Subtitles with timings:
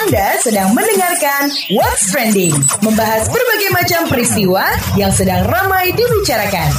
[0.00, 4.64] Anda sedang mendengarkan What's Trending, membahas berbagai macam peristiwa
[4.96, 6.72] yang sedang ramai dibicarakan.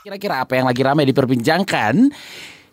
[0.00, 2.08] Kira-kira apa yang lagi ramai diperbincangkan?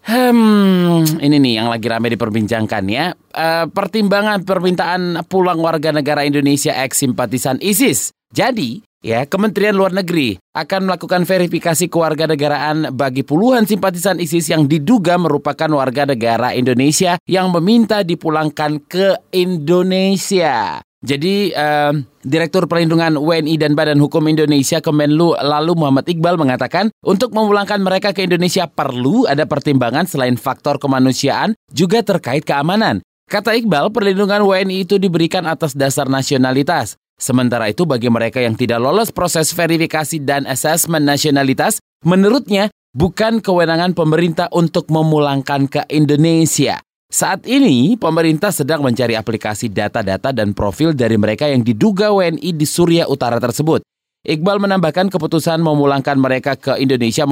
[0.08, 3.12] Hmm, ini nih yang lagi ramai diperbincangkan ya.
[3.12, 8.16] Eh, pertimbangan permintaan pulang warga negara Indonesia ex simpatisan ISIS.
[8.31, 15.15] Jadi, ya, Kementerian Luar Negeri akan melakukan verifikasi kewarganegaraan bagi puluhan simpatisan ISIS yang diduga
[15.15, 20.84] merupakan warga negara Indonesia yang meminta dipulangkan ke Indonesia.
[21.00, 27.31] Jadi, eh, Direktur Perlindungan WNI dan Badan Hukum Indonesia Kemenlu lalu Muhammad Iqbal mengatakan untuk
[27.31, 33.00] memulangkan mereka ke Indonesia perlu ada pertimbangan selain faktor kemanusiaan juga terkait keamanan.
[33.31, 37.00] Kata Iqbal, perlindungan WNI itu diberikan atas dasar nasionalitas.
[37.20, 43.92] Sementara itu bagi mereka yang tidak lolos proses verifikasi dan asesmen nasionalitas, menurutnya bukan kewenangan
[43.92, 46.80] pemerintah untuk memulangkan ke Indonesia.
[47.12, 52.64] Saat ini, pemerintah sedang mencari aplikasi data-data dan profil dari mereka yang diduga WNI di
[52.64, 53.84] Suriah Utara tersebut.
[54.23, 57.28] Iqbal menambahkan keputusan memulangkan mereka ke Indonesia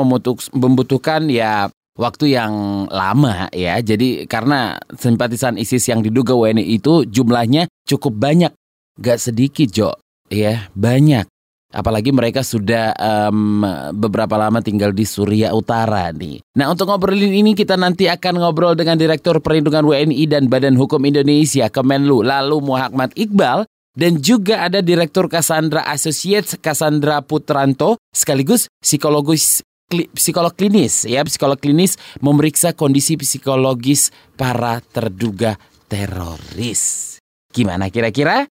[0.51, 3.79] membutuhkan ya waktu yang lama ya.
[3.79, 8.51] Jadi karena simpatisan ISIS yang diduga WNI itu jumlahnya cukup banyak
[8.97, 9.93] Gak sedikit Jo,
[10.27, 11.29] ya banyak.
[11.67, 13.59] Apalagi mereka sudah um,
[13.91, 16.39] beberapa lama tinggal di Suriah Utara nih.
[16.55, 21.03] Nah untuk ngobrolin ini kita nanti akan ngobrol dengan Direktur Perlindungan WNI dan Badan Hukum
[21.03, 29.59] Indonesia Kemenlu, lalu Muhammad Iqbal, dan juga ada Direktur Cassandra Associates Cassandra Putranto, sekaligus psikologis
[29.87, 35.55] psikolog klinis ya psikolog klinis memeriksa kondisi psikologis para terduga
[35.91, 37.15] teroris.
[37.51, 38.47] Gimana kira-kira?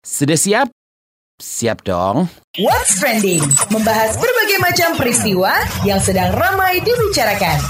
[0.00, 0.72] Sudah siap?
[1.36, 2.24] Siap dong.
[2.56, 5.52] What's Trending, membahas berbagai macam peristiwa
[5.84, 7.60] yang sedang ramai dibicarakan.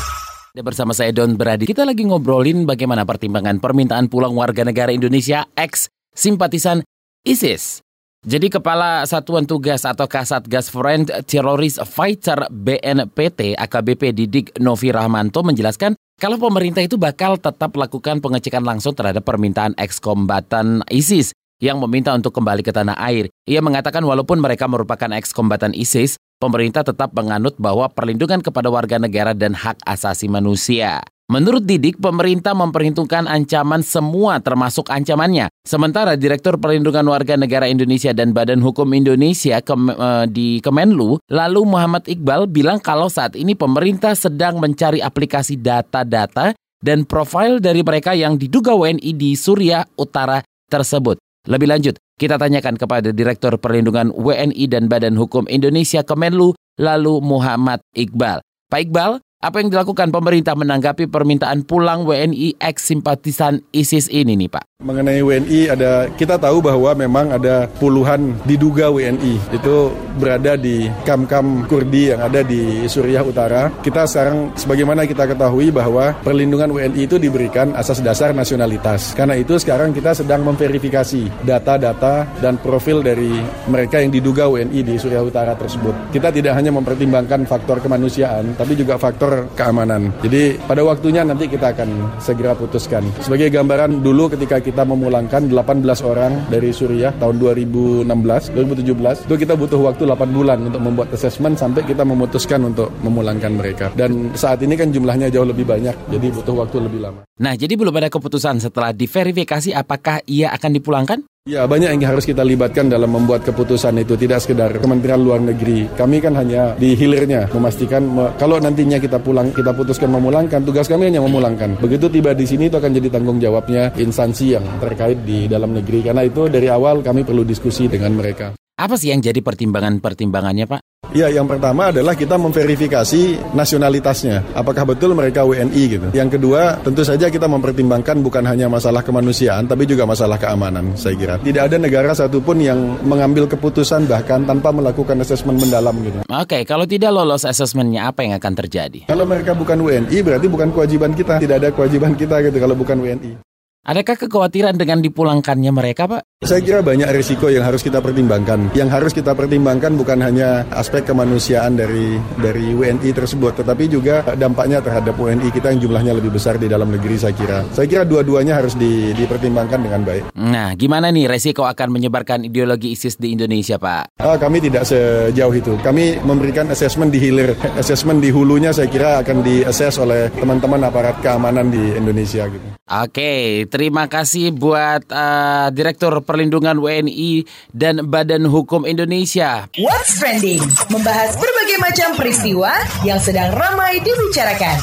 [0.55, 5.43] Dan bersama saya Don Beradi, kita lagi ngobrolin bagaimana pertimbangan permintaan pulang warga negara Indonesia
[5.59, 6.87] ex simpatisan
[7.27, 7.83] ISIS.
[8.23, 15.99] Jadi Kepala Satuan Tugas atau Kasatgas Foreign Terrorist Fighter BNPT AKBP Didik Novi Rahmanto menjelaskan
[16.15, 22.33] kalau pemerintah itu bakal tetap lakukan pengecekan langsung terhadap permintaan ex-kombatan ISIS yang meminta untuk
[22.35, 23.29] kembali ke tanah air.
[23.47, 29.37] Ia mengatakan walaupun mereka merupakan eks-kombatan ISIS, pemerintah tetap menganut bahwa perlindungan kepada warga negara
[29.37, 31.05] dan hak asasi manusia.
[31.31, 35.47] Menurut Didik, pemerintah memperhitungkan ancaman semua termasuk ancamannya.
[35.63, 41.61] Sementara Direktur Perlindungan Warga Negara Indonesia dan Badan Hukum Indonesia Kem, eh, di Kemenlu, lalu
[41.63, 46.51] Muhammad Iqbal bilang kalau saat ini pemerintah sedang mencari aplikasi data-data
[46.83, 51.23] dan profil dari mereka yang diduga WNI di Suriah Utara tersebut.
[51.49, 57.81] Lebih lanjut, kita tanyakan kepada Direktur Perlindungan WNI dan Badan Hukum Indonesia Kemenlu, lalu Muhammad
[57.97, 58.45] Iqbal.
[58.69, 64.53] Pak Iqbal, apa yang dilakukan pemerintah menanggapi permintaan pulang WNI ex simpatisan ISIS ini nih
[64.53, 64.85] Pak?
[64.85, 71.65] Mengenai WNI ada kita tahu bahwa memang ada puluhan diduga WNI itu berada di kam-kam
[71.69, 73.73] Kurdi yang ada di Suriah Utara.
[73.81, 79.17] Kita sekarang sebagaimana kita ketahui bahwa perlindungan WNI itu diberikan asas dasar nasionalitas.
[79.17, 84.95] Karena itu sekarang kita sedang memverifikasi data-data dan profil dari mereka yang diduga WNI di
[85.01, 86.13] Suriah Utara tersebut.
[86.13, 90.11] Kita tidak hanya mempertimbangkan faktor kemanusiaan tapi juga faktor faktor keamanan.
[90.27, 93.07] Jadi pada waktunya nanti kita akan segera putuskan.
[93.23, 99.55] Sebagai gambaran dulu ketika kita memulangkan 18 orang dari Suriah tahun 2016, 2017, itu kita
[99.55, 103.87] butuh waktu 8 bulan untuk membuat assessment sampai kita memutuskan untuk memulangkan mereka.
[103.95, 107.21] Dan saat ini kan jumlahnya jauh lebih banyak, jadi butuh waktu lebih lama.
[107.41, 111.19] Nah, jadi belum ada keputusan setelah diverifikasi apakah ia akan dipulangkan?
[111.49, 115.89] Ya banyak yang harus kita libatkan dalam membuat keputusan itu tidak sekedar Kementerian Luar Negeri.
[115.97, 120.85] Kami kan hanya di hilirnya memastikan me, kalau nantinya kita pulang kita putuskan memulangkan tugas
[120.85, 121.81] kami hanya memulangkan.
[121.81, 126.13] Begitu tiba di sini itu akan jadi tanggung jawabnya instansi yang terkait di dalam negeri
[126.13, 128.53] karena itu dari awal kami perlu diskusi dengan mereka.
[128.81, 130.81] Apa sih yang jadi pertimbangan-pertimbangannya Pak?
[131.13, 134.57] Ya, yang pertama adalah kita memverifikasi nasionalitasnya.
[134.57, 136.09] Apakah betul mereka WNI gitu.
[136.17, 141.13] Yang kedua, tentu saja kita mempertimbangkan bukan hanya masalah kemanusiaan, tapi juga masalah keamanan, saya
[141.19, 141.37] kira.
[141.45, 146.25] Tidak ada negara satupun yang mengambil keputusan bahkan tanpa melakukan asesmen mendalam gitu.
[146.31, 149.05] Oke, kalau tidak lolos asesmennya, apa yang akan terjadi?
[149.11, 151.37] Kalau mereka bukan WNI, berarti bukan kewajiban kita.
[151.37, 153.50] Tidak ada kewajiban kita gitu kalau bukan WNI.
[153.81, 156.45] Adakah kekhawatiran dengan dipulangkannya mereka, Pak?
[156.45, 158.77] Saya kira banyak risiko yang harus kita pertimbangkan.
[158.77, 164.85] Yang harus kita pertimbangkan bukan hanya aspek kemanusiaan dari dari WNI tersebut, tetapi juga dampaknya
[164.85, 167.65] terhadap WNI kita yang jumlahnya lebih besar di dalam negeri, saya kira.
[167.73, 170.37] Saya kira dua-duanya harus di, dipertimbangkan dengan baik.
[170.37, 174.21] Nah, gimana nih resiko akan menyebarkan ideologi ISIS di Indonesia, Pak?
[174.21, 175.81] Ah, kami tidak sejauh itu.
[175.81, 177.57] Kami memberikan asesmen di hilir.
[177.81, 182.45] Asesmen di hulunya saya kira akan diakses oleh teman-teman aparat keamanan di Indonesia.
[182.45, 182.77] Gitu.
[182.91, 189.71] Oke, Terima kasih buat uh, Direktur Perlindungan WNI dan Badan Hukum Indonesia.
[189.79, 190.59] What's Trending
[190.91, 192.75] membahas berbagai macam peristiwa
[193.07, 194.83] yang sedang ramai dibicarakan.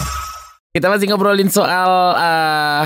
[0.71, 2.83] Kita masih ngobrolin soal uh,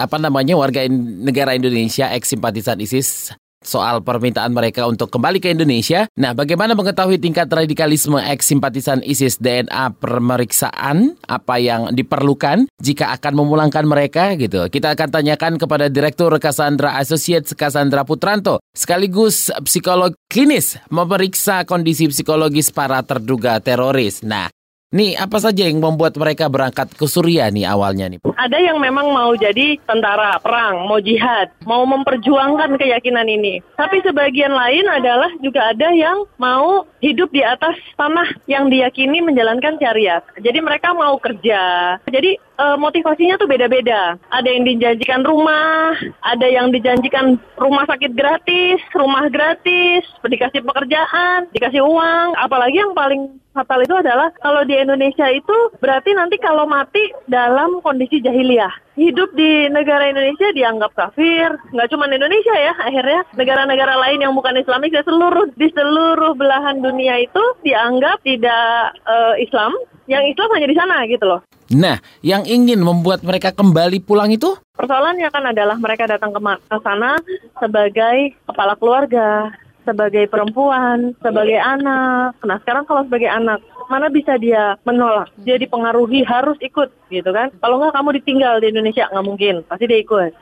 [0.00, 6.06] apa namanya warga negara Indonesia ex simpatisan ISIS soal permintaan mereka untuk kembali ke Indonesia.
[6.18, 13.32] Nah, bagaimana mengetahui tingkat radikalisme eks simpatisan ISIS DNA pemeriksaan apa yang diperlukan jika akan
[13.42, 14.68] memulangkan mereka gitu.
[14.68, 22.70] Kita akan tanyakan kepada Direktur Cassandra Associates Cassandra Putranto sekaligus psikolog klinis memeriksa kondisi psikologis
[22.70, 24.20] para terduga teroris.
[24.24, 24.48] Nah,
[24.92, 28.20] Nih, apa saja yang membuat mereka berangkat ke Suriah nih awalnya nih?
[28.36, 33.64] Ada yang memang mau jadi tentara, perang, mau jihad, mau memperjuangkan keyakinan ini.
[33.80, 39.80] Tapi sebagian lain adalah juga ada yang mau hidup di atas tanah yang diyakini menjalankan
[39.80, 40.20] syariat.
[40.36, 41.96] Jadi mereka mau kerja.
[42.12, 44.20] Jadi uh, motivasinya tuh beda-beda.
[44.28, 51.80] Ada yang dijanjikan rumah, ada yang dijanjikan rumah sakit gratis, rumah gratis, dikasih pekerjaan, dikasih
[51.80, 52.36] uang.
[52.36, 57.78] Apalagi yang paling fatal itu adalah kalau di Indonesia itu berarti nanti kalau mati dalam
[57.84, 58.72] kondisi jahiliyah.
[58.92, 64.60] Hidup di negara Indonesia dianggap kafir, nggak cuma Indonesia ya, akhirnya negara-negara lain yang bukan
[64.60, 69.72] Islamis di seluruh di seluruh belahan dunia itu dianggap tidak uh, Islam,
[70.12, 71.40] yang Islam hanya di sana gitu loh.
[71.72, 74.52] Nah, yang ingin membuat mereka kembali pulang itu?
[74.76, 77.16] Persoalannya kan adalah mereka datang ke, ke sana
[77.56, 79.48] sebagai kepala keluarga,
[79.82, 82.38] sebagai perempuan, sebagai anak.
[82.42, 85.30] Nah, sekarang kalau sebagai anak, mana bisa dia menolak?
[85.42, 87.50] Dia dipengaruhi harus ikut, gitu kan?
[87.60, 89.54] Kalau nggak kamu ditinggal di Indonesia, nggak mungkin.
[89.66, 90.32] Pasti dia ikut.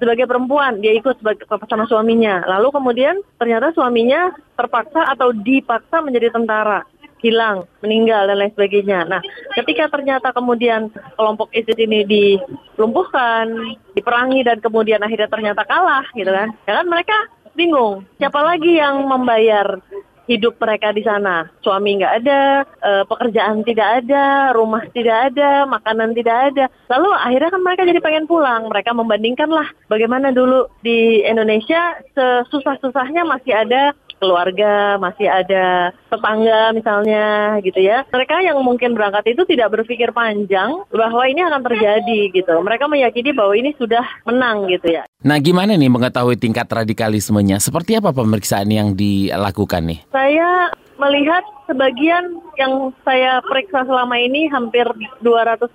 [0.00, 2.44] Sebagai perempuan, dia ikut sebagai sama suaminya.
[2.48, 6.84] Lalu kemudian ternyata suaminya terpaksa atau dipaksa menjadi tentara
[7.20, 9.04] hilang, meninggal dan lain sebagainya.
[9.04, 9.20] Nah,
[9.60, 16.48] ketika ternyata kemudian kelompok ISIS ini dilumpuhkan, diperangi dan kemudian akhirnya ternyata kalah gitu kan.
[16.64, 17.16] Ya kan mereka
[17.54, 19.78] bingung, siapa lagi yang membayar
[20.30, 21.50] hidup mereka di sana.
[21.58, 26.64] Suami nggak ada, e, pekerjaan tidak ada, rumah tidak ada, makanan tidak ada.
[26.86, 28.70] Lalu akhirnya kan mereka jadi pengen pulang.
[28.70, 37.56] Mereka membandingkan lah bagaimana dulu di Indonesia sesusah-susahnya masih ada keluarga, masih ada tetangga misalnya
[37.64, 38.04] gitu ya.
[38.12, 42.54] Mereka yang mungkin berangkat itu tidak berpikir panjang bahwa ini akan terjadi gitu.
[42.60, 45.08] Mereka meyakini bahwa ini sudah menang gitu ya.
[45.24, 47.56] Nah gimana nih mengetahui tingkat radikalismenya?
[47.58, 49.98] Seperti apa pemeriksaan yang dilakukan nih?
[50.12, 50.68] Saya
[51.00, 54.82] melihat sebagian yang saya periksa selama ini hampir
[55.22, 55.70] 280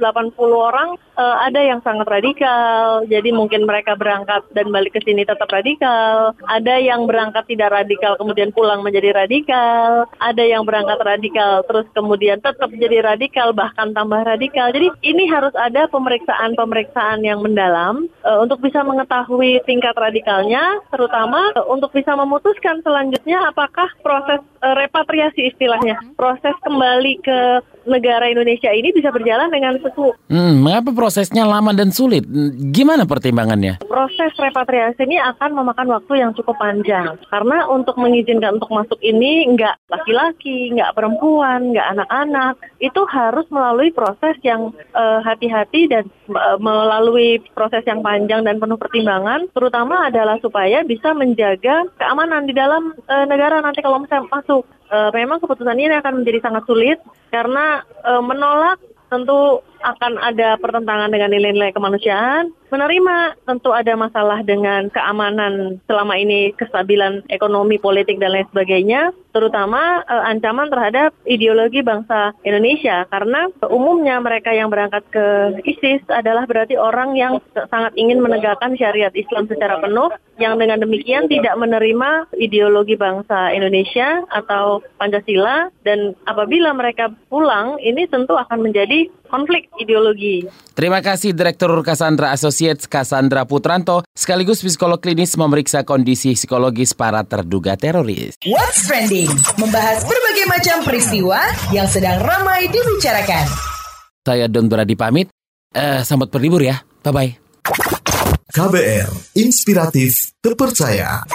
[0.51, 3.07] orang uh, ada yang sangat radikal.
[3.07, 6.35] Jadi mungkin mereka berangkat dan balik ke sini tetap radikal.
[6.51, 10.05] Ada yang berangkat tidak radikal kemudian pulang menjadi radikal.
[10.19, 14.69] Ada yang berangkat radikal terus kemudian tetap jadi radikal bahkan tambah radikal.
[14.75, 21.65] Jadi ini harus ada pemeriksaan-pemeriksaan yang mendalam uh, untuk bisa mengetahui tingkat radikalnya terutama uh,
[21.71, 27.39] untuk bisa memutuskan selanjutnya apakah proses uh, repatriasi istilah istilahnya proses kembali ke
[27.85, 30.09] negara Indonesia ini bisa berjalan dengan sesu.
[30.33, 32.25] Hmm, mengapa prosesnya lama dan sulit?
[32.73, 33.77] Gimana pertimbangannya?
[33.85, 39.45] Proses repatriasi ini akan memakan waktu yang cukup panjang karena untuk mengizinkan untuk masuk ini
[39.53, 46.57] nggak laki-laki, nggak perempuan, nggak anak-anak, itu harus melalui proses yang uh, hati-hati dan uh,
[46.57, 52.97] melalui proses yang panjang dan penuh pertimbangan, terutama adalah supaya bisa menjaga keamanan di dalam
[53.05, 56.99] uh, negara nanti kalau misalnya masuk uh, memang keputusan ini akan menjadi sangat sulit
[57.29, 62.49] karena uh, menolak tentu akan ada pertentangan dengan nilai-nilai kemanusiaan.
[62.73, 69.13] Menerima tentu ada masalah dengan keamanan selama ini, kestabilan ekonomi, politik, dan lain sebagainya.
[69.31, 73.05] Terutama uh, ancaman terhadap ideologi bangsa Indonesia.
[73.07, 75.25] Karena umumnya mereka yang berangkat ke
[75.63, 80.09] ISIS adalah berarti orang yang sangat ingin menegakkan syariat Islam secara penuh.
[80.35, 85.69] Yang dengan demikian tidak menerima ideologi bangsa Indonesia atau Pancasila.
[85.85, 90.47] Dan apabila mereka pulang, ini tentu akan menjadi konflik ideologi.
[90.75, 97.79] Terima kasih Direktur Cassandra Associates Cassandra Putranto sekaligus psikolog klinis memeriksa kondisi psikologis para terduga
[97.79, 98.35] teroris.
[98.43, 99.31] What's trending?
[99.55, 101.39] Membahas berbagai macam peristiwa
[101.71, 103.45] yang sedang ramai dibicarakan.
[104.25, 105.29] Saya Don Brady pamit.
[105.75, 106.81] Uh, selamat berlibur ya.
[107.03, 107.31] Bye bye.
[108.55, 111.27] KBR Inspiratif Terpercaya.